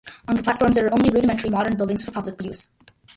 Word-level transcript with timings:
On 0.27 0.33
the 0.33 0.41
platforms 0.41 0.73
there 0.73 0.87
are 0.87 0.93
only 0.93 1.11
rudimentary 1.11 1.51
modern 1.51 1.77
buildings 1.77 2.03
for 2.03 2.09
public 2.09 2.41
use. 2.41 2.69